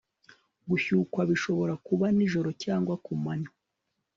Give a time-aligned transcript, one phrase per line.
[0.69, 3.53] gushyukwa bishobora kuba nijoro cyangwa ku manywa